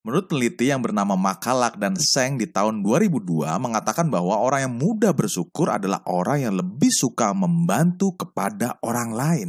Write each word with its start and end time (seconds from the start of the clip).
Menurut 0.00 0.32
peneliti 0.32 0.72
yang 0.72 0.80
bernama 0.80 1.12
Makalak 1.12 1.76
dan 1.76 1.92
Seng 1.92 2.40
di 2.40 2.48
tahun 2.48 2.80
2002 2.80 3.44
mengatakan 3.60 4.08
bahwa 4.08 4.40
orang 4.40 4.64
yang 4.64 4.74
mudah 4.80 5.12
bersyukur 5.12 5.68
adalah 5.68 6.00
orang 6.08 6.40
yang 6.40 6.54
lebih 6.56 6.88
suka 6.88 7.36
membantu 7.36 8.16
kepada 8.16 8.80
orang 8.80 9.12
lain. 9.12 9.48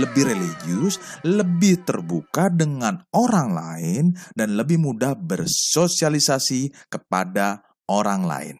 Lebih 0.00 0.32
religius, 0.32 0.96
lebih 1.28 1.84
terbuka 1.84 2.48
dengan 2.48 3.04
orang 3.12 3.52
lain, 3.52 4.04
dan 4.32 4.56
lebih 4.56 4.80
mudah 4.80 5.12
bersosialisasi 5.12 6.88
kepada 6.88 7.60
orang 7.84 8.24
lain. 8.24 8.56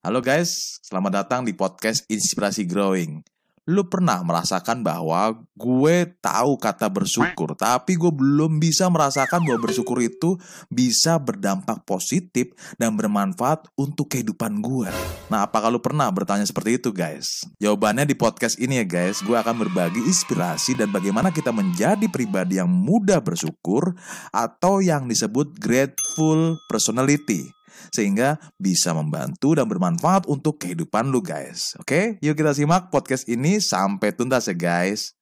Halo 0.00 0.24
guys, 0.24 0.80
selamat 0.80 1.12
datang 1.12 1.44
di 1.44 1.52
podcast 1.52 2.08
Inspirasi 2.08 2.64
Growing. 2.64 3.20
Lu 3.68 3.84
pernah 3.86 4.24
merasakan 4.24 4.80
bahwa 4.80 5.36
gue 5.52 5.96
tahu 6.24 6.56
kata 6.56 6.88
bersyukur, 6.88 7.52
tapi 7.52 8.00
gue 8.00 8.08
belum 8.08 8.56
bisa 8.56 8.88
merasakan 8.88 9.44
bahwa 9.44 9.68
bersyukur 9.68 10.00
itu 10.00 10.40
bisa 10.72 11.20
berdampak 11.20 11.84
positif 11.84 12.56
dan 12.80 12.96
bermanfaat 12.96 13.68
untuk 13.76 14.16
kehidupan 14.16 14.64
gue. 14.64 14.88
Nah, 15.28 15.44
apakah 15.44 15.68
lu 15.68 15.78
pernah 15.84 16.08
bertanya 16.08 16.48
seperti 16.48 16.80
itu, 16.80 16.90
guys? 16.90 17.44
Jawabannya 17.60 18.08
di 18.08 18.16
podcast 18.16 18.56
ini 18.56 18.80
ya, 18.80 18.86
guys. 18.88 19.20
Gue 19.20 19.36
akan 19.36 19.68
berbagi 19.68 20.00
inspirasi 20.08 20.80
dan 20.80 20.88
bagaimana 20.88 21.28
kita 21.28 21.52
menjadi 21.52 22.08
pribadi 22.08 22.56
yang 22.56 22.72
mudah 22.72 23.20
bersyukur 23.20 23.92
atau 24.32 24.80
yang 24.80 25.04
disebut 25.04 25.52
grateful 25.60 26.56
personality 26.72 27.52
sehingga 27.94 28.38
bisa 28.56 28.92
membantu 28.92 29.54
dan 29.58 29.66
bermanfaat 29.66 30.26
untuk 30.26 30.60
kehidupan 30.62 31.08
lu 31.10 31.22
guys. 31.22 31.74
Oke, 31.78 32.18
yuk 32.20 32.36
kita 32.36 32.54
simak 32.54 32.88
podcast 32.88 33.26
ini 33.30 33.58
sampai 33.62 34.14
tuntas 34.14 34.50
ya 34.50 34.56
guys. 34.56 35.14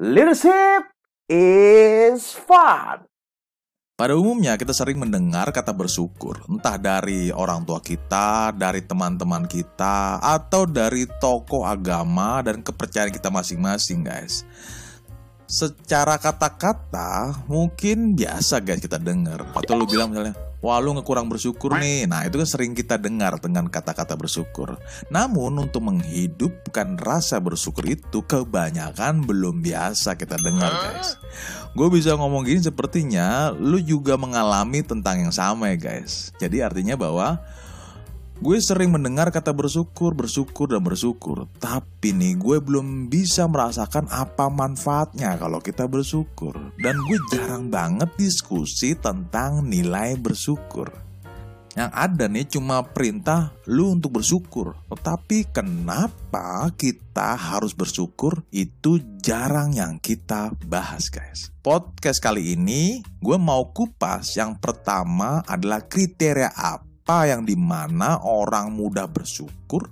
Leadership 0.00 0.88
is 1.28 2.34
fun. 2.34 3.06
Pada 3.92 4.18
umumnya 4.18 4.58
kita 4.58 4.74
sering 4.74 4.98
mendengar 4.98 5.52
kata 5.54 5.70
bersyukur, 5.70 6.42
entah 6.50 6.74
dari 6.74 7.30
orang 7.30 7.62
tua 7.62 7.78
kita, 7.78 8.50
dari 8.50 8.82
teman-teman 8.82 9.46
kita, 9.46 10.18
atau 10.18 10.66
dari 10.66 11.06
tokoh 11.20 11.62
agama 11.62 12.42
dan 12.42 12.64
kepercayaan 12.64 13.14
kita 13.14 13.30
masing-masing 13.30 14.02
guys. 14.02 14.42
Secara 15.44 16.16
kata-kata 16.16 17.44
mungkin 17.46 18.16
biasa 18.16 18.64
guys 18.64 18.80
kita 18.80 18.96
dengar. 18.98 19.44
Atau 19.54 19.76
lu 19.76 19.86
bilang 19.86 20.10
misalnya, 20.10 20.34
Wah 20.62 20.78
lu 20.78 20.94
ngekurang 20.94 21.26
bersyukur 21.26 21.74
nih. 21.74 22.06
Nah 22.06 22.22
itu 22.22 22.38
kan 22.38 22.46
sering 22.46 22.72
kita 22.72 22.94
dengar 22.94 23.34
dengan 23.42 23.66
kata-kata 23.66 24.14
bersyukur. 24.14 24.78
Namun 25.10 25.58
untuk 25.58 25.82
menghidupkan 25.82 26.94
rasa 27.02 27.42
bersyukur 27.42 27.82
itu 27.90 28.22
Kebanyakan 28.22 29.26
belum 29.26 29.58
biasa 29.60 30.14
kita 30.14 30.38
dengar 30.38 30.70
guys. 30.70 31.18
Gue 31.74 31.90
bisa 31.90 32.14
ngomong 32.14 32.46
gini 32.46 32.62
sepertinya 32.62 33.50
Lu 33.50 33.82
juga 33.82 34.14
mengalami 34.14 34.86
tentang 34.86 35.26
yang 35.26 35.34
sama 35.34 35.74
ya 35.74 35.76
guys. 35.76 36.30
Jadi 36.38 36.62
artinya 36.62 36.94
bahwa 36.94 37.42
Gue 38.42 38.58
sering 38.58 38.90
mendengar 38.90 39.30
kata 39.30 39.54
bersyukur, 39.54 40.18
bersyukur, 40.18 40.66
dan 40.66 40.82
bersyukur. 40.82 41.46
Tapi 41.62 42.10
nih 42.10 42.34
gue 42.34 42.58
belum 42.58 43.06
bisa 43.06 43.46
merasakan 43.46 44.10
apa 44.10 44.50
manfaatnya 44.50 45.38
kalau 45.38 45.62
kita 45.62 45.86
bersyukur. 45.86 46.74
Dan 46.74 46.98
gue 47.06 47.22
jarang 47.30 47.70
banget 47.70 48.10
diskusi 48.18 48.98
tentang 48.98 49.62
nilai 49.62 50.18
bersyukur. 50.18 50.90
Yang 51.78 51.90
ada 51.94 52.24
nih 52.26 52.46
cuma 52.50 52.82
perintah 52.82 53.54
lu 53.70 53.94
untuk 53.94 54.18
bersyukur. 54.18 54.74
Tetapi 54.90 55.54
kenapa 55.54 56.66
kita 56.74 57.38
harus 57.38 57.78
bersyukur 57.78 58.42
itu 58.50 58.98
jarang 59.22 59.70
yang 59.70 60.02
kita 60.02 60.50
bahas 60.66 61.14
guys. 61.14 61.54
Podcast 61.62 62.18
kali 62.18 62.58
ini 62.58 63.06
gue 63.22 63.38
mau 63.38 63.70
kupas 63.70 64.34
yang 64.34 64.58
pertama 64.58 65.46
adalah 65.46 65.86
kriteria 65.86 66.50
apa 66.58 66.91
apa 67.02 67.26
yang 67.26 67.42
di 67.42 67.58
mana 67.58 68.22
orang 68.22 68.70
mudah 68.70 69.10
bersyukur. 69.10 69.90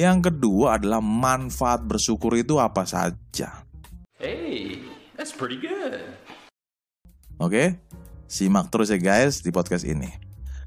Yang 0.00 0.32
kedua 0.32 0.80
adalah 0.80 1.04
manfaat 1.04 1.84
bersyukur 1.84 2.32
itu 2.32 2.56
apa 2.56 2.88
saja. 2.88 3.60
Hey, 4.16 4.80
that's 5.20 5.36
pretty 5.36 5.60
good. 5.60 6.00
Oke, 7.36 7.76
simak 8.24 8.72
terus 8.72 8.88
ya 8.88 8.96
guys 8.96 9.44
di 9.44 9.52
podcast 9.52 9.84
ini. 9.84 10.08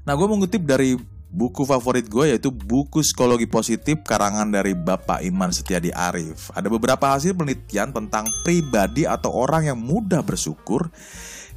Nah, 0.06 0.14
gue 0.14 0.30
mengutip 0.30 0.62
dari 0.62 0.94
buku 1.26 1.66
favorit 1.66 2.06
gue 2.06 2.38
yaitu 2.38 2.54
buku 2.54 3.02
Psikologi 3.02 3.50
Positif 3.50 4.06
karangan 4.06 4.46
dari 4.46 4.78
Bapak 4.78 5.26
Iman 5.26 5.50
Setiadi 5.50 5.90
Arif. 5.90 6.54
Ada 6.54 6.70
beberapa 6.70 7.18
hasil 7.18 7.34
penelitian 7.34 7.90
tentang 7.90 8.30
pribadi 8.46 9.10
atau 9.10 9.34
orang 9.34 9.74
yang 9.74 9.78
mudah 9.82 10.22
bersyukur 10.22 10.86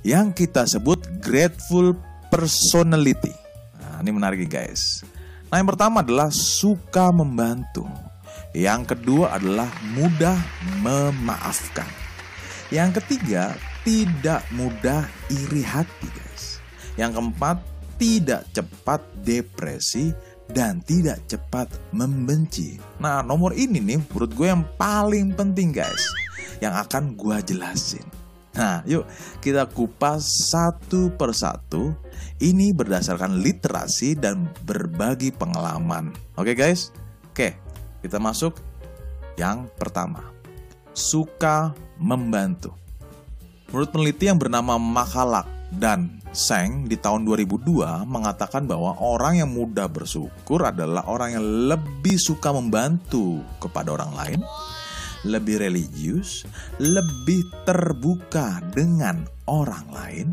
yang 0.01 0.33
kita 0.33 0.65
sebut 0.65 1.21
grateful 1.21 1.93
personality 2.33 3.42
ini 4.03 4.11
menarik 4.11 4.45
guys. 4.51 5.07
Nah 5.47 5.63
yang 5.63 5.69
pertama 5.71 6.03
adalah 6.03 6.27
suka 6.29 7.09
membantu. 7.15 7.87
Yang 8.51 8.93
kedua 8.93 9.39
adalah 9.39 9.71
mudah 9.95 10.37
memaafkan. 10.83 11.87
Yang 12.69 13.01
ketiga 13.01 13.55
tidak 13.87 14.43
mudah 14.51 15.07
iri 15.31 15.63
hati 15.63 16.09
guys. 16.11 16.59
Yang 16.99 17.17
keempat 17.17 17.57
tidak 17.97 18.43
cepat 18.51 19.01
depresi 19.23 20.11
dan 20.51 20.83
tidak 20.83 21.23
cepat 21.25 21.71
membenci. 21.95 22.77
Nah 22.99 23.23
nomor 23.23 23.55
ini 23.55 23.79
nih 23.79 24.03
menurut 24.03 24.31
gue 24.35 24.47
yang 24.51 24.67
paling 24.75 25.31
penting 25.33 25.71
guys. 25.71 26.03
Yang 26.59 26.87
akan 26.89 27.15
gue 27.15 27.37
jelasin. 27.55 28.22
Nah, 28.53 28.85
yuk 28.85 29.09
kita 29.41 29.65
kupas 29.65 30.49
satu 30.53 31.09
persatu. 31.17 31.97
Ini 32.37 32.75
berdasarkan 32.75 33.41
literasi 33.41 34.13
dan 34.13 34.45
berbagi 34.67 35.33
pengalaman. 35.33 36.13
Oke 36.37 36.53
guys? 36.53 36.93
Oke, 37.33 37.57
kita 38.05 38.21
masuk 38.21 38.61
yang 39.41 39.65
pertama. 39.81 40.21
Suka 40.93 41.73
membantu. 41.97 42.77
Menurut 43.73 43.89
peneliti 43.89 44.29
yang 44.29 44.37
bernama 44.37 44.77
Makalak 44.77 45.49
dan 45.73 46.21
Seng 46.33 46.85
di 46.89 46.97
tahun 46.97 47.25
2002 47.25 48.05
mengatakan 48.09 48.65
bahwa 48.65 48.97
orang 49.01 49.41
yang 49.45 49.49
mudah 49.53 49.89
bersyukur 49.89 50.65
adalah 50.65 51.05
orang 51.09 51.37
yang 51.37 51.45
lebih 51.45 52.17
suka 52.17 52.49
membantu 52.53 53.41
kepada 53.61 53.93
orang 53.93 54.13
lain 54.13 54.39
lebih 55.23 55.59
religius, 55.59 56.43
lebih 56.79 57.47
terbuka 57.63 58.59
dengan 58.75 59.23
orang 59.47 59.87
lain, 59.91 60.27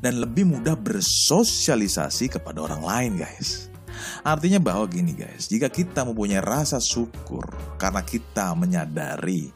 dan 0.00 0.20
lebih 0.20 0.48
mudah 0.48 0.76
bersosialisasi 0.76 2.32
kepada 2.36 2.64
orang 2.64 2.82
lain, 2.84 3.12
guys. 3.20 3.72
Artinya 4.20 4.60
bahwa 4.60 4.84
gini, 4.88 5.16
guys, 5.16 5.48
jika 5.48 5.72
kita 5.72 6.04
mempunyai 6.04 6.44
rasa 6.44 6.76
syukur 6.82 7.48
karena 7.80 8.04
kita 8.04 8.52
menyadari 8.52 9.48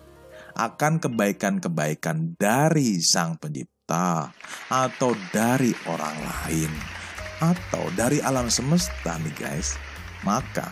akan 0.57 0.97
kebaikan-kebaikan 0.99 2.37
dari 2.41 3.01
Sang 3.05 3.37
Pencipta, 3.37 4.33
atau 4.71 5.13
dari 5.35 5.75
orang 5.91 6.15
lain, 6.15 6.73
atau 7.43 7.91
dari 7.99 8.23
alam 8.23 8.49
semesta, 8.49 9.19
nih, 9.21 9.35
guys, 9.37 9.77
maka 10.23 10.69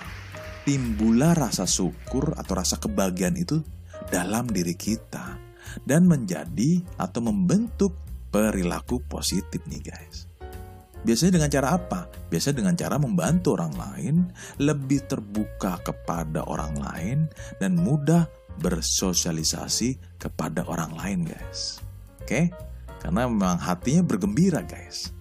timbullah 0.69 1.33
rasa 1.33 1.65
syukur 1.65 2.37
atau 2.37 2.53
rasa 2.61 2.77
kebahagiaan 2.77 3.37
itu 3.41 3.65
dalam 4.09 4.49
diri 4.49 4.75
kita 4.75 5.37
dan 5.85 6.09
menjadi 6.09 6.81
atau 6.97 7.21
membentuk 7.25 7.93
perilaku 8.29 9.01
positif 9.09 9.61
nih 9.69 9.83
guys. 9.93 10.29
Biasanya 11.07 11.39
dengan 11.39 11.51
cara 11.53 11.69
apa? 11.79 12.01
Biasanya 12.29 12.57
dengan 12.59 12.75
cara 12.75 12.97
membantu 12.99 13.55
orang 13.55 13.75
lain, 13.79 14.17
lebih 14.59 15.07
terbuka 15.07 15.79
kepada 15.87 16.43
orang 16.51 16.75
lain, 16.75 17.19
dan 17.63 17.79
mudah 17.79 18.27
bersosialisasi 18.59 20.19
kepada 20.19 20.67
orang 20.67 20.91
lain 20.99 21.21
guys. 21.31 21.79
Oke? 22.19 22.51
Karena 22.99 23.31
memang 23.31 23.63
hatinya 23.63 24.03
bergembira 24.03 24.59
guys. 24.67 25.15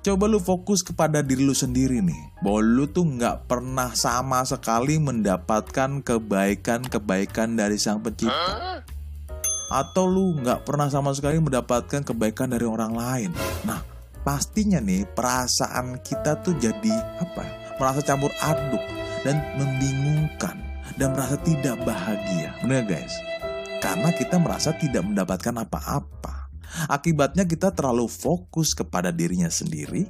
Coba 0.00 0.24
lu 0.24 0.40
fokus 0.40 0.80
kepada 0.80 1.20
diri 1.20 1.44
lu 1.44 1.52
sendiri 1.52 2.00
nih 2.00 2.40
Bahwa 2.40 2.64
lu 2.64 2.88
tuh 2.88 3.04
nggak 3.04 3.44
pernah 3.44 3.92
sama 3.92 4.40
sekali 4.48 4.96
mendapatkan 4.96 6.00
kebaikan-kebaikan 6.00 7.52
dari 7.60 7.76
sang 7.76 8.00
pencipta. 8.00 8.80
Atau 9.68 10.08
lu 10.08 10.40
nggak 10.40 10.64
pernah 10.64 10.88
sama 10.88 11.12
sekali 11.12 11.36
mendapatkan 11.36 12.00
kebaikan 12.00 12.48
dari 12.48 12.64
orang 12.64 12.96
lain. 12.96 13.30
Nah 13.68 13.84
pastinya 14.24 14.80
nih 14.80 15.04
perasaan 15.04 16.00
kita 16.00 16.40
tuh 16.44 16.56
jadi 16.56 16.92
apa 17.20 17.40
ya 17.44 17.52
Merasa 17.76 18.00
campur 18.04 18.28
aduk 18.44 18.84
dan 19.24 19.40
membingungkan 19.60 20.56
Dan 20.96 21.12
merasa 21.12 21.36
tidak 21.44 21.76
bahagia. 21.84 22.56
Bener 22.64 22.88
guys? 22.88 23.12
Karena 23.84 24.16
kita 24.16 24.40
merasa 24.40 24.72
tidak 24.80 25.04
mendapatkan 25.04 25.60
apa-apa 25.60 26.39
Akibatnya 26.86 27.44
kita 27.44 27.74
terlalu 27.74 28.06
fokus 28.06 28.72
kepada 28.72 29.10
dirinya 29.10 29.50
sendiri 29.50 30.08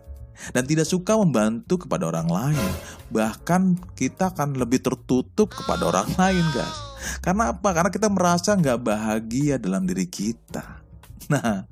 dan 0.55 0.65
tidak 0.65 0.87
suka 0.87 1.17
membantu 1.19 1.87
kepada 1.89 2.13
orang 2.13 2.29
lain. 2.29 2.71
Bahkan 3.11 3.95
kita 3.99 4.31
akan 4.37 4.61
lebih 4.61 4.85
tertutup 4.85 5.51
kepada 5.51 5.91
orang 5.91 6.09
lain 6.15 6.45
guys. 6.55 6.79
Karena 7.25 7.57
apa? 7.57 7.73
Karena 7.73 7.91
kita 7.91 8.07
merasa 8.13 8.55
nggak 8.55 8.81
bahagia 8.85 9.57
dalam 9.57 9.89
diri 9.89 10.07
kita. 10.07 10.85
Nah, 11.31 11.65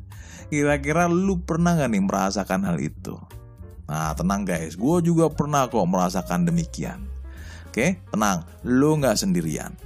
Kira-kira 0.49 1.05
lu 1.13 1.45
pernah 1.45 1.77
gak 1.77 1.93
nih 1.93 2.01
merasakan 2.01 2.65
hal 2.65 2.81
itu? 2.81 3.21
Nah 3.85 4.17
tenang 4.17 4.49
guys, 4.49 4.81
gue 4.81 4.97
juga 5.05 5.29
pernah 5.29 5.69
kok 5.69 5.85
merasakan 5.85 6.49
demikian. 6.49 7.05
Oke, 7.69 8.01
tenang, 8.09 8.49
lu 8.65 8.97
gak 8.97 9.21
sendirian. 9.21 9.77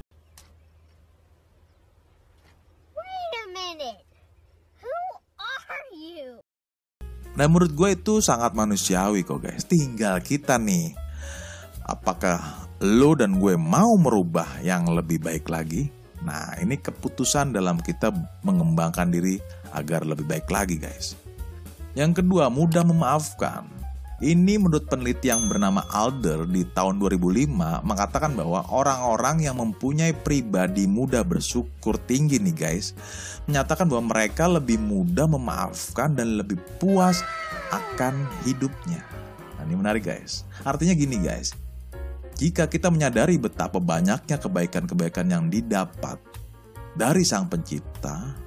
Dan 7.42 7.50
menurut 7.50 7.74
gue 7.74 7.98
itu 7.98 8.22
sangat 8.22 8.54
manusiawi 8.54 9.26
kok 9.26 9.42
guys. 9.42 9.66
Tinggal 9.66 10.22
kita 10.22 10.62
nih. 10.62 10.94
Apakah 11.82 12.70
lo 12.78 13.18
dan 13.18 13.42
gue 13.42 13.58
mau 13.58 13.98
merubah 13.98 14.62
yang 14.62 14.86
lebih 14.86 15.18
baik 15.18 15.50
lagi? 15.50 15.90
Nah 16.22 16.54
ini 16.62 16.78
keputusan 16.78 17.50
dalam 17.50 17.82
kita 17.82 18.14
mengembangkan 18.46 19.10
diri 19.10 19.42
agar 19.74 20.06
lebih 20.06 20.22
baik 20.22 20.46
lagi 20.54 20.78
guys. 20.78 21.18
Yang 21.98 22.22
kedua, 22.22 22.46
mudah 22.46 22.86
memaafkan. 22.86 23.81
Ini 24.22 24.54
menurut 24.54 24.86
peneliti 24.86 25.34
yang 25.34 25.50
bernama 25.50 25.82
Alder 25.90 26.46
di 26.46 26.62
tahun 26.62 27.02
2005 27.02 27.82
mengatakan 27.82 28.38
bahwa 28.38 28.62
orang-orang 28.70 29.42
yang 29.42 29.58
mempunyai 29.58 30.14
pribadi 30.14 30.86
mudah 30.86 31.26
bersyukur 31.26 31.98
tinggi 32.06 32.38
nih 32.38 32.54
guys 32.54 32.94
menyatakan 33.50 33.90
bahwa 33.90 34.14
mereka 34.14 34.46
lebih 34.46 34.78
mudah 34.78 35.26
memaafkan 35.26 36.14
dan 36.14 36.38
lebih 36.38 36.54
puas 36.78 37.26
akan 37.74 38.14
hidupnya. 38.46 39.02
Nah, 39.58 39.66
ini 39.66 39.74
menarik 39.74 40.06
guys. 40.06 40.46
Artinya 40.62 40.94
gini 40.94 41.18
guys. 41.18 41.58
Jika 42.38 42.70
kita 42.70 42.94
menyadari 42.94 43.42
betapa 43.42 43.82
banyaknya 43.82 44.38
kebaikan-kebaikan 44.38 45.34
yang 45.34 45.50
didapat 45.50 46.22
dari 46.94 47.26
sang 47.26 47.50
pencipta 47.50 48.38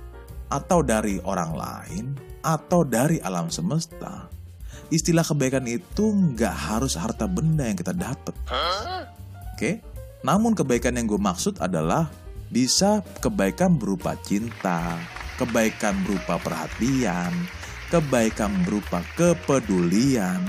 atau 0.47 0.79
dari 0.79 1.19
orang 1.27 1.51
lain 1.51 2.05
atau 2.47 2.87
dari 2.87 3.19
alam 3.19 3.51
semesta, 3.51 4.31
istilah 4.89 5.25
kebaikan 5.25 5.65
itu 5.65 6.13
nggak 6.13 6.55
harus 6.55 6.97
harta 6.97 7.25
benda 7.25 7.65
yang 7.65 7.77
kita 7.77 7.93
dapat. 7.93 8.33
Oke, 9.55 9.79
namun 10.25 10.51
kebaikan 10.57 10.97
yang 10.97 11.05
gue 11.05 11.21
maksud 11.21 11.61
adalah 11.63 12.11
bisa 12.49 13.05
kebaikan 13.21 13.77
berupa 13.77 14.17
cinta, 14.25 14.97
kebaikan 15.37 15.95
berupa 16.03 16.41
perhatian, 16.41 17.31
kebaikan 17.93 18.51
berupa 18.65 19.05
kepedulian, 19.15 20.41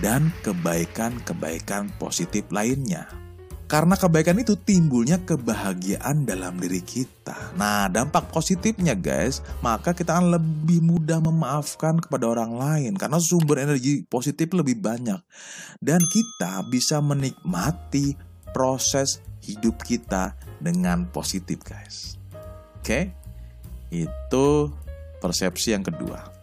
dan 0.00 0.32
kebaikan-kebaikan 0.42 1.92
positif 1.98 2.46
lainnya. 2.48 3.27
Karena 3.68 4.00
kebaikan 4.00 4.40
itu 4.40 4.56
timbulnya 4.56 5.20
kebahagiaan 5.28 6.24
dalam 6.24 6.56
diri 6.56 6.80
kita. 6.80 7.52
Nah, 7.52 7.92
dampak 7.92 8.32
positifnya 8.32 8.96
guys, 8.96 9.44
maka 9.60 9.92
kita 9.92 10.16
akan 10.16 10.40
lebih 10.40 10.80
mudah 10.80 11.20
memaafkan 11.20 12.00
kepada 12.00 12.32
orang 12.32 12.56
lain 12.56 12.96
karena 12.96 13.20
sumber 13.20 13.60
energi 13.60 14.08
positif 14.08 14.56
lebih 14.56 14.80
banyak. 14.80 15.20
Dan 15.84 16.00
kita 16.08 16.64
bisa 16.72 17.04
menikmati 17.04 18.16
proses 18.56 19.20
hidup 19.44 19.84
kita 19.84 20.32
dengan 20.64 21.04
positif 21.12 21.60
guys. 21.60 22.16
Oke? 22.80 23.12
Itu 23.92 24.72
persepsi 25.20 25.76
yang 25.76 25.84
kedua. 25.84 26.37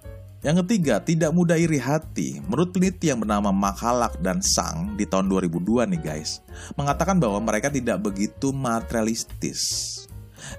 Yang 0.45 0.61
ketiga, 0.61 1.01
tidak 1.01 1.33
mudah 1.33 1.57
iri 1.57 1.81
hati. 1.81 2.37
Menurut 2.45 2.69
peneliti 2.69 3.09
yang 3.09 3.17
bernama 3.17 3.49
Makalak 3.49 4.21
dan 4.21 4.45
Sang 4.45 4.93
di 4.93 5.09
tahun 5.09 5.25
2002 5.25 5.89
nih 5.89 6.01
guys, 6.05 6.45
mengatakan 6.77 7.17
bahwa 7.17 7.41
mereka 7.41 7.73
tidak 7.73 8.05
begitu 8.05 8.53
materialistis. 8.53 9.65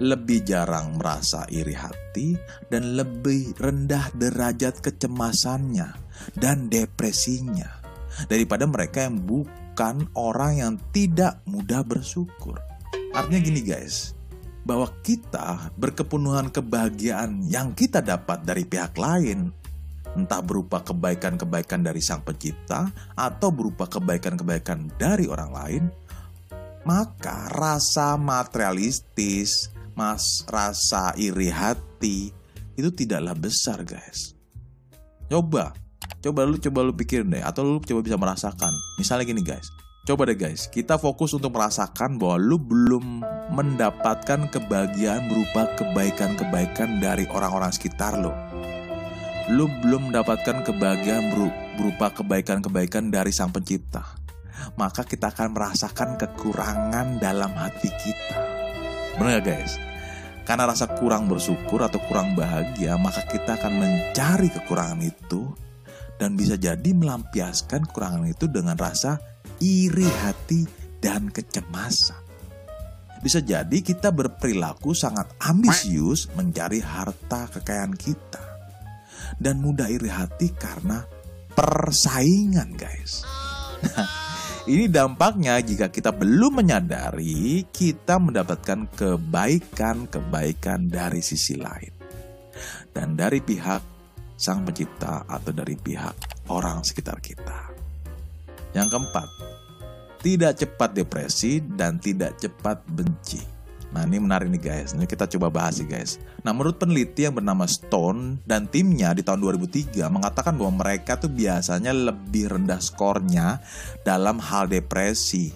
Lebih 0.02 0.42
jarang 0.42 0.98
merasa 0.98 1.46
iri 1.54 1.70
hati 1.70 2.34
dan 2.66 2.98
lebih 2.98 3.54
rendah 3.62 4.10
derajat 4.18 4.82
kecemasannya 4.82 5.94
dan 6.34 6.66
depresinya 6.66 7.70
daripada 8.26 8.66
mereka 8.66 9.06
yang 9.06 9.22
bukan 9.22 10.10
orang 10.18 10.52
yang 10.58 10.74
tidak 10.90 11.38
mudah 11.46 11.86
bersyukur. 11.86 12.58
Artinya 13.14 13.38
gini 13.38 13.62
guys, 13.62 14.18
bahwa 14.66 14.90
kita 15.06 15.70
berkepenuhan 15.78 16.50
kebahagiaan 16.50 17.46
yang 17.46 17.70
kita 17.70 18.02
dapat 18.02 18.42
dari 18.42 18.66
pihak 18.66 18.98
lain 18.98 19.54
entah 20.16 20.40
berupa 20.40 20.80
kebaikan-kebaikan 20.80 21.84
dari 21.84 22.00
Sang 22.00 22.24
Pencipta 22.24 22.88
atau 23.12 23.52
berupa 23.52 23.84
kebaikan-kebaikan 23.84 24.96
dari 24.96 25.28
orang 25.28 25.50
lain, 25.52 25.84
maka 26.88 27.52
rasa 27.52 28.16
materialistis, 28.16 29.68
mas 29.92 30.42
rasa 30.48 31.12
iri 31.20 31.52
hati 31.52 32.32
itu 32.76 32.88
tidaklah 32.88 33.36
besar, 33.36 33.84
guys. 33.84 34.32
Coba, 35.28 35.76
coba 36.24 36.40
lu 36.48 36.56
coba 36.56 36.80
lu 36.80 36.92
pikirin 36.96 37.28
deh 37.28 37.44
atau 37.44 37.64
lu 37.64 37.78
coba 37.84 38.00
bisa 38.00 38.16
merasakan. 38.16 38.72
Misalnya 38.96 39.28
gini, 39.28 39.44
guys. 39.44 39.68
Coba 40.06 40.22
deh 40.22 40.38
guys, 40.38 40.70
kita 40.70 41.02
fokus 41.02 41.34
untuk 41.34 41.58
merasakan 41.58 42.14
bahwa 42.14 42.38
lu 42.38 42.62
belum 42.62 43.26
mendapatkan 43.50 44.46
kebahagiaan 44.54 45.26
berupa 45.26 45.66
kebaikan-kebaikan 45.74 47.02
dari 47.02 47.26
orang-orang 47.26 47.74
sekitar 47.74 48.14
lo 48.14 48.30
lu 49.46 49.70
belum 49.70 50.10
mendapatkan 50.10 50.66
kebahagiaan 50.66 51.30
berupa 51.78 52.10
kebaikan-kebaikan 52.10 53.14
dari 53.14 53.30
Sang 53.30 53.54
Pencipta, 53.54 54.02
maka 54.74 55.06
kita 55.06 55.30
akan 55.30 55.54
merasakan 55.54 56.18
kekurangan 56.18 57.22
dalam 57.22 57.54
hati 57.54 57.86
kita. 57.86 58.38
Benar 59.14 59.38
gak 59.38 59.44
guys? 59.46 59.78
Karena 60.42 60.66
rasa 60.66 60.90
kurang 60.98 61.30
bersyukur 61.30 61.78
atau 61.82 62.02
kurang 62.10 62.34
bahagia, 62.34 62.98
maka 62.98 63.22
kita 63.26 63.54
akan 63.54 63.72
mencari 63.78 64.50
kekurangan 64.50 65.02
itu 65.02 65.46
dan 66.18 66.34
bisa 66.34 66.58
jadi 66.58 66.90
melampiaskan 66.90 67.86
kekurangan 67.86 68.26
itu 68.26 68.50
dengan 68.50 68.74
rasa 68.74 69.22
iri 69.62 70.06
hati 70.26 70.66
dan 70.98 71.30
kecemasan. 71.30 72.18
Bisa 73.22 73.42
jadi 73.42 73.78
kita 73.78 74.10
berperilaku 74.10 74.90
sangat 74.90 75.30
ambisius 75.38 76.30
mencari 76.34 76.78
harta 76.82 77.50
kekayaan 77.50 77.94
kita 77.94 78.55
dan 79.36 79.58
mudah 79.58 79.90
iri 79.90 80.10
hati 80.10 80.54
karena 80.54 81.02
persaingan, 81.56 82.76
guys. 82.76 83.24
Nah, 83.82 84.08
ini 84.66 84.90
dampaknya 84.90 85.62
jika 85.62 85.88
kita 85.88 86.10
belum 86.10 86.60
menyadari 86.64 87.64
kita 87.70 88.18
mendapatkan 88.18 88.90
kebaikan-kebaikan 88.92 90.90
dari 90.90 91.22
sisi 91.22 91.54
lain. 91.54 91.94
Dan 92.90 93.14
dari 93.14 93.44
pihak 93.44 93.82
sang 94.36 94.64
pencipta 94.64 95.24
atau 95.24 95.52
dari 95.52 95.76
pihak 95.76 96.48
orang 96.52 96.84
sekitar 96.84 97.20
kita. 97.20 97.72
Yang 98.76 98.88
keempat, 98.92 99.28
tidak 100.20 100.52
cepat 100.60 100.90
depresi 100.92 101.64
dan 101.64 101.96
tidak 101.96 102.36
cepat 102.36 102.84
benci. 102.84 103.55
Nah 103.94 104.02
ini 104.04 104.18
menarik 104.18 104.50
nih 104.50 104.62
guys, 104.62 104.92
ini 104.92 105.06
kita 105.06 105.30
coba 105.36 105.48
bahas 105.48 105.78
sih 105.78 105.86
guys. 105.86 106.18
Nah 106.42 106.50
menurut 106.50 106.76
peneliti 106.76 107.24
yang 107.24 107.38
bernama 107.38 107.64
Stone 107.70 108.42
dan 108.42 108.66
timnya 108.66 109.14
di 109.14 109.22
tahun 109.22 109.40
2003 109.40 110.10
mengatakan 110.10 110.58
bahwa 110.58 110.82
mereka 110.82 111.16
tuh 111.16 111.30
biasanya 111.30 111.94
lebih 111.94 112.50
rendah 112.50 112.82
skornya 112.82 113.62
dalam 114.02 114.42
hal 114.42 114.66
depresi, 114.66 115.54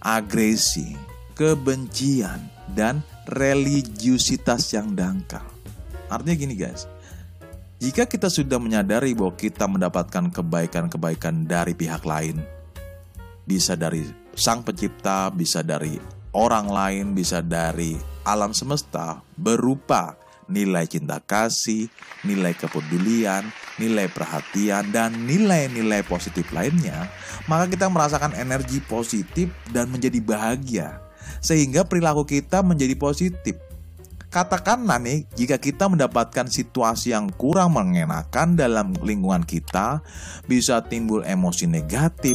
agresi, 0.00 0.96
kebencian, 1.36 2.40
dan 2.72 3.04
religiusitas 3.28 4.72
yang 4.72 4.96
dangkal. 4.96 5.44
Artinya 6.08 6.36
gini 6.36 6.54
guys, 6.56 6.88
jika 7.80 8.08
kita 8.08 8.32
sudah 8.32 8.56
menyadari 8.56 9.12
bahwa 9.12 9.36
kita 9.36 9.68
mendapatkan 9.68 10.32
kebaikan-kebaikan 10.32 11.44
dari 11.44 11.76
pihak 11.76 12.02
lain, 12.08 12.40
bisa 13.44 13.76
dari 13.76 14.04
sang 14.32 14.64
pencipta, 14.64 15.28
bisa 15.28 15.60
dari 15.60 16.13
orang 16.34 16.66
lain, 16.68 17.06
bisa 17.14 17.40
dari 17.40 17.96
alam 18.26 18.50
semesta 18.50 19.22
berupa 19.38 20.18
nilai 20.50 20.84
cinta 20.84 21.22
kasih, 21.24 21.88
nilai 22.26 22.52
kepedulian, 22.52 23.48
nilai 23.80 24.12
perhatian, 24.12 24.92
dan 24.92 25.24
nilai-nilai 25.24 26.04
positif 26.04 26.44
lainnya, 26.52 27.08
maka 27.48 27.70
kita 27.72 27.88
merasakan 27.88 28.36
energi 28.36 28.84
positif 28.84 29.48
dan 29.72 29.88
menjadi 29.88 30.20
bahagia, 30.20 31.00
sehingga 31.40 31.88
perilaku 31.88 32.28
kita 32.28 32.60
menjadi 32.60 32.92
positif. 32.98 33.56
Katakanlah 34.28 34.98
nih, 34.98 35.30
jika 35.38 35.62
kita 35.62 35.86
mendapatkan 35.86 36.50
situasi 36.50 37.14
yang 37.14 37.30
kurang 37.30 37.78
mengenakan 37.78 38.58
dalam 38.58 38.90
lingkungan 38.98 39.46
kita, 39.46 40.02
bisa 40.50 40.82
timbul 40.82 41.22
emosi 41.22 41.70
negatif, 41.70 42.34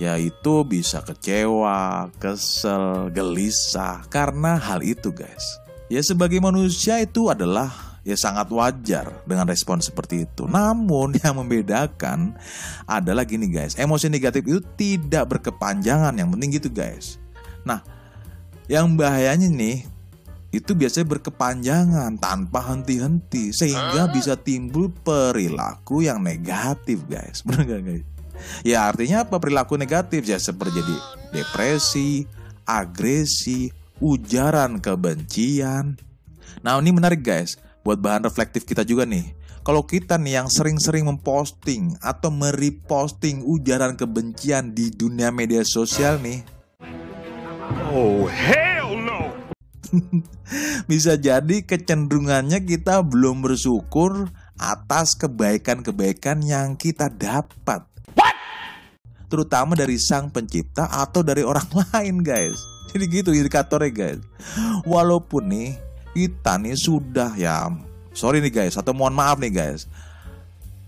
yaitu 0.00 0.64
bisa 0.64 1.04
kecewa, 1.04 2.08
kesel, 2.16 3.12
gelisah 3.12 4.00
karena 4.08 4.56
hal 4.56 4.80
itu 4.80 5.12
guys. 5.12 5.60
Ya 5.92 6.00
sebagai 6.00 6.40
manusia 6.40 6.96
itu 7.04 7.28
adalah 7.28 8.00
ya 8.00 8.16
sangat 8.16 8.48
wajar 8.48 9.12
dengan 9.28 9.44
respon 9.44 9.84
seperti 9.84 10.24
itu. 10.24 10.48
Namun 10.48 11.14
yang 11.20 11.36
membedakan 11.36 12.32
adalah 12.88 13.28
gini 13.28 13.52
guys, 13.52 13.76
emosi 13.76 14.08
negatif 14.08 14.40
itu 14.48 14.64
tidak 14.80 15.36
berkepanjangan 15.36 16.16
yang 16.16 16.32
penting 16.32 16.56
gitu 16.56 16.72
guys. 16.72 17.20
Nah, 17.68 17.84
yang 18.72 18.96
bahayanya 18.96 19.52
nih 19.52 19.84
itu 20.50 20.74
biasanya 20.74 21.06
berkepanjangan 21.06 22.18
tanpa 22.18 22.72
henti-henti 22.72 23.54
sehingga 23.54 24.10
bisa 24.10 24.34
timbul 24.34 24.90
perilaku 24.90 26.02
yang 26.02 26.18
negatif 26.26 27.06
guys 27.06 27.42
benar 27.46 27.70
gak 27.70 27.82
guys 27.86 28.06
ya 28.66 28.88
artinya 28.90 29.26
apa? 29.28 29.36
Perilaku 29.40 29.76
negatif. 29.76 30.26
Ya 30.26 30.38
seperti 30.40 30.80
jadi 30.80 30.96
depresi 31.34 32.26
agresi 32.64 33.70
ujaran 33.98 34.78
kebencian. 34.78 35.98
Nah 36.62 36.78
ini 36.78 36.90
menarik 36.94 37.24
guys. 37.24 37.60
Buat 37.80 37.98
bahan 38.04 38.28
reflektif 38.28 38.68
kita 38.68 38.84
juga 38.84 39.08
nih. 39.08 39.32
Kalau 39.60 39.84
kita 39.84 40.16
nih 40.16 40.40
yang 40.40 40.48
sering-sering 40.48 41.04
memposting 41.04 41.92
atau 42.00 42.32
mereposting 42.32 43.44
ujaran 43.44 43.92
kebencian 43.92 44.72
di 44.72 44.88
dunia 44.88 45.28
media 45.28 45.60
sosial 45.68 46.16
nih. 46.16 46.40
Oh, 47.92 48.24
hell 48.24 48.96
no! 48.96 49.36
bisa 50.90 51.20
jadi 51.20 51.60
kecenderungannya 51.60 52.64
kita 52.64 53.04
belum 53.04 53.44
bersyukur 53.44 54.32
atas 54.56 55.16
kebaikan-kebaikan 55.20 56.40
yang 56.40 56.80
kita 56.80 57.12
dapat. 57.12 57.89
Terutama 59.30 59.78
dari 59.78 59.94
sang 59.96 60.28
pencipta 60.28 60.90
atau 60.90 61.22
dari 61.22 61.46
orang 61.46 61.70
lain, 61.94 62.26
guys. 62.26 62.58
Jadi 62.90 63.04
gitu 63.06 63.30
indikatornya, 63.30 63.94
guys. 63.94 64.20
Walaupun 64.82 65.46
nih 65.46 65.70
kita 66.14 66.58
nih 66.58 66.74
sudah 66.74 67.38
ya, 67.38 67.70
sorry 68.10 68.42
nih 68.42 68.50
guys, 68.50 68.74
atau 68.74 68.90
mohon 68.90 69.14
maaf 69.14 69.38
nih 69.38 69.52
guys. 69.54 69.86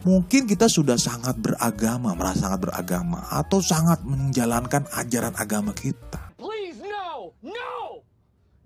Mungkin 0.02 0.50
kita 0.50 0.66
sudah 0.66 0.98
sangat 0.98 1.38
beragama, 1.38 2.10
merasa 2.18 2.50
sangat 2.50 2.66
beragama, 2.66 3.22
atau 3.30 3.62
sangat 3.62 4.02
menjalankan 4.02 4.82
ajaran 4.98 5.30
agama 5.38 5.70
kita. 5.70 6.34
Please, 6.34 6.82
no! 6.82 7.30
No! 7.38 8.02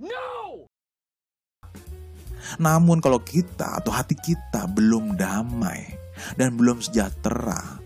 No! 0.01 0.65
Namun 2.57 3.05
kalau 3.05 3.21
kita 3.21 3.85
atau 3.85 3.93
hati 3.93 4.17
kita 4.17 4.65
belum 4.73 5.21
damai 5.21 5.93
dan 6.41 6.57
belum 6.57 6.81
sejahtera, 6.81 7.85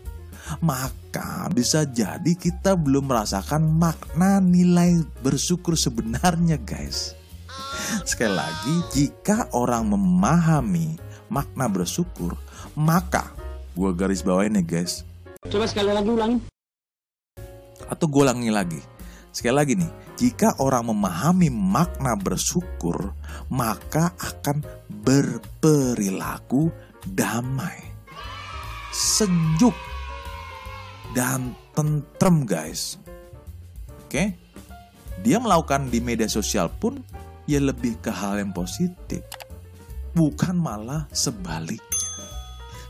maka 0.59 1.47
bisa 1.55 1.87
jadi 1.87 2.35
kita 2.35 2.75
belum 2.75 3.07
merasakan 3.07 3.63
makna 3.79 4.43
nilai 4.43 5.07
bersyukur 5.23 5.79
sebenarnya 5.79 6.59
guys. 6.59 7.15
Sekali 8.03 8.35
lagi, 8.35 8.75
jika 8.91 9.51
orang 9.55 9.95
memahami 9.95 10.99
makna 11.31 11.71
bersyukur, 11.71 12.35
maka 12.75 13.31
gue 13.79 13.91
garis 13.95 14.27
bawain 14.27 14.59
ya 14.59 14.63
guys. 14.67 15.07
Coba 15.47 15.71
sekali 15.71 15.95
lagi 15.95 16.11
ulangin. 16.11 16.41
Atau 17.87 18.07
gue 18.11 18.23
ulangi 18.23 18.51
lagi. 18.51 18.81
Sekali 19.31 19.55
lagi 19.55 19.75
nih, 19.79 19.91
jika 20.19 20.59
orang 20.59 20.91
memahami 20.91 21.49
makna 21.55 22.19
bersyukur, 22.19 23.15
maka 23.47 24.11
akan 24.19 24.61
berperilaku 25.07 26.69
damai, 27.07 27.79
sejuk, 28.91 29.73
dan 31.17 31.55
tentrem 31.75 32.47
guys. 32.47 32.99
Oke? 34.07 34.35
Dia 35.21 35.37
melakukan 35.37 35.93
di 35.93 36.01
media 36.01 36.27
sosial 36.31 36.73
pun 36.73 37.03
ya 37.45 37.61
lebih 37.61 37.99
ke 38.01 38.09
hal 38.09 38.41
yang 38.41 38.55
positif. 38.55 39.23
Bukan 40.17 40.59
malah 40.59 41.07
sebaliknya. 41.13 42.01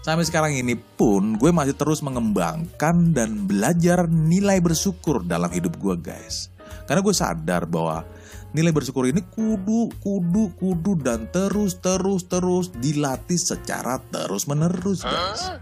Sampai 0.00 0.24
sekarang 0.24 0.56
ini 0.56 0.80
pun 0.80 1.36
gue 1.36 1.52
masih 1.52 1.76
terus 1.76 2.00
mengembangkan 2.00 3.12
dan 3.12 3.44
belajar 3.44 4.08
nilai 4.08 4.56
bersyukur 4.64 5.20
dalam 5.28 5.52
hidup 5.52 5.76
gue 5.76 5.92
guys. 6.00 6.48
Karena 6.88 7.04
gue 7.04 7.12
sadar 7.12 7.68
bahwa 7.68 8.08
nilai 8.56 8.72
bersyukur 8.72 9.06
ini 9.06 9.20
kudu, 9.28 9.92
kudu, 10.00 10.56
kudu 10.56 10.92
dan 11.04 11.28
terus, 11.28 11.76
terus, 11.78 12.24
terus 12.26 12.72
dilatih 12.80 13.36
secara 13.36 14.00
terus 14.08 14.48
menerus 14.48 15.04
guys. 15.04 15.60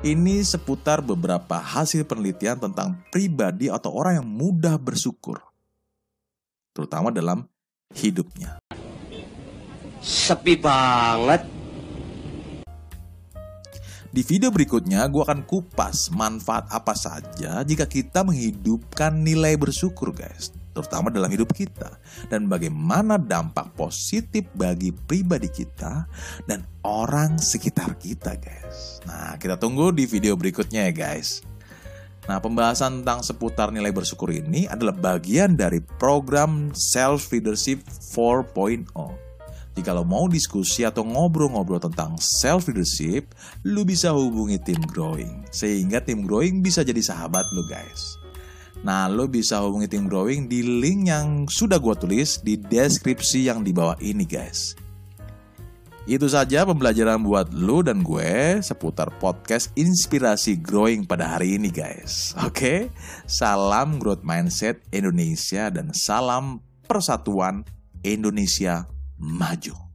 Ini 0.00 0.40
seputar 0.40 1.04
beberapa 1.04 1.60
hasil 1.60 2.08
penelitian 2.08 2.56
tentang 2.56 2.96
pribadi 3.12 3.68
atau 3.68 3.92
orang 3.92 4.24
yang 4.24 4.28
mudah 4.32 4.80
bersyukur. 4.80 5.44
Terutama 6.72 7.12
dalam 7.12 7.44
hidupnya. 7.92 8.56
Sepi 10.00 10.56
banget. 10.56 11.44
Di 14.08 14.24
video 14.24 14.48
berikutnya, 14.48 15.04
gue 15.04 15.20
akan 15.20 15.44
kupas 15.44 16.08
manfaat 16.16 16.72
apa 16.72 16.96
saja 16.96 17.60
jika 17.60 17.84
kita 17.84 18.24
menghidupkan 18.24 19.12
nilai 19.12 19.52
bersyukur, 19.60 20.16
guys, 20.16 20.48
terutama 20.82 21.12
dalam 21.12 21.30
hidup 21.30 21.52
kita, 21.52 22.00
dan 22.28 22.48
bagaimana 22.50 23.16
dampak 23.16 23.72
positif 23.76 24.48
bagi 24.56 24.92
pribadi 24.92 25.48
kita 25.48 26.08
dan 26.44 26.64
orang 26.84 27.36
sekitar 27.40 27.96
kita, 28.00 28.36
guys. 28.40 29.04
Nah, 29.04 29.36
kita 29.36 29.56
tunggu 29.56 29.92
di 29.94 30.04
video 30.04 30.34
berikutnya, 30.34 30.90
ya, 30.90 30.92
guys. 30.92 31.44
Nah, 32.28 32.38
pembahasan 32.38 33.02
tentang 33.02 33.24
seputar 33.24 33.72
nilai 33.72 33.90
bersyukur 33.90 34.30
ini 34.30 34.68
adalah 34.68 34.92
bagian 34.92 35.56
dari 35.56 35.80
program 35.98 36.70
Self 36.76 37.32
Leadership 37.32 37.82
4.0. 37.88 39.30
Jika 39.80 39.96
lo 39.96 40.04
mau 40.04 40.28
diskusi 40.28 40.84
atau 40.84 41.00
ngobrol-ngobrol 41.08 41.80
tentang 41.80 42.18
self 42.20 42.68
leadership, 42.68 43.32
lu 43.64 43.86
bisa 43.88 44.12
hubungi 44.12 44.60
tim 44.60 44.76
growing. 44.84 45.46
Sehingga 45.48 46.04
tim 46.04 46.28
growing 46.28 46.60
bisa 46.60 46.84
jadi 46.84 47.00
sahabat 47.00 47.48
lo 47.56 47.64
guys. 47.64 48.19
Nah, 48.80 49.12
lo 49.12 49.28
bisa 49.28 49.60
hubungi 49.60 49.92
tim 49.92 50.08
growing 50.08 50.48
di 50.48 50.64
link 50.64 51.12
yang 51.12 51.44
sudah 51.44 51.76
gue 51.76 51.94
tulis 52.00 52.40
di 52.40 52.56
deskripsi 52.56 53.52
yang 53.52 53.60
di 53.60 53.76
bawah 53.76 53.96
ini 54.00 54.24
guys. 54.24 54.72
Itu 56.08 56.32
saja 56.32 56.64
pembelajaran 56.64 57.20
buat 57.20 57.52
lu 57.52 57.84
dan 57.84 58.00
gue 58.00 58.58
seputar 58.64 59.12
podcast 59.20 59.68
inspirasi 59.76 60.56
growing 60.56 61.04
pada 61.04 61.36
hari 61.36 61.60
ini 61.60 61.68
guys. 61.68 62.32
Oke, 62.40 62.88
salam 63.28 64.00
growth 64.00 64.24
mindset 64.24 64.80
Indonesia 64.96 65.68
dan 65.68 65.92
salam 65.92 66.64
persatuan 66.88 67.68
Indonesia 68.00 68.88
maju. 69.20 69.89